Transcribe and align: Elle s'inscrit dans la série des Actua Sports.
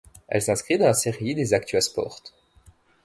Elle 0.29 0.41
s'inscrit 0.41 0.79
dans 0.79 0.87
la 0.87 0.95
série 0.95 1.35
des 1.35 1.53
Actua 1.53 1.79
Sports. 1.79 2.23